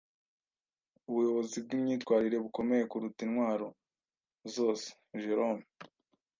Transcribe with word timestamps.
Ubuyobozi 1.09 1.55
bwimyitwarire 1.65 2.37
bukomeye 2.45 2.83
kuruta 2.91 3.19
intwaro 3.27 3.67
zose. 4.53 4.87
(jerom) 5.21 5.59